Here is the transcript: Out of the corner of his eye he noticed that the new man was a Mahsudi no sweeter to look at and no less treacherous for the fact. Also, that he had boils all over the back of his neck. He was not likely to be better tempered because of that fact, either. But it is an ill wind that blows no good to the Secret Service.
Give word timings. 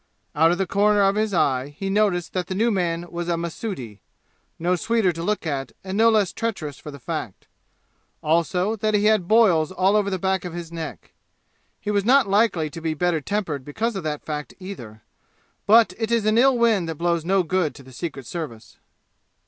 Out 0.33 0.51
of 0.51 0.57
the 0.57 0.65
corner 0.65 1.03
of 1.03 1.13
his 1.15 1.31
eye 1.31 1.75
he 1.77 1.87
noticed 1.87 2.33
that 2.33 2.47
the 2.47 2.55
new 2.55 2.71
man 2.71 3.05
was 3.11 3.29
a 3.29 3.37
Mahsudi 3.37 4.01
no 4.57 4.75
sweeter 4.75 5.11
to 5.11 5.21
look 5.21 5.45
at 5.45 5.73
and 5.83 5.95
no 5.95 6.09
less 6.09 6.33
treacherous 6.33 6.79
for 6.79 6.89
the 6.89 6.97
fact. 6.97 7.45
Also, 8.23 8.75
that 8.75 8.95
he 8.95 9.05
had 9.05 9.27
boils 9.27 9.71
all 9.71 9.95
over 9.95 10.09
the 10.09 10.17
back 10.17 10.43
of 10.43 10.55
his 10.55 10.71
neck. 10.71 11.13
He 11.79 11.91
was 11.91 12.03
not 12.03 12.27
likely 12.27 12.67
to 12.71 12.81
be 12.81 12.95
better 12.95 13.21
tempered 13.21 13.63
because 13.63 13.95
of 13.95 14.01
that 14.03 14.25
fact, 14.25 14.55
either. 14.59 15.03
But 15.67 15.93
it 15.99 16.09
is 16.09 16.25
an 16.25 16.39
ill 16.39 16.57
wind 16.57 16.89
that 16.89 16.95
blows 16.95 17.23
no 17.23 17.43
good 17.43 17.75
to 17.75 17.83
the 17.83 17.93
Secret 17.93 18.25
Service. 18.25 18.77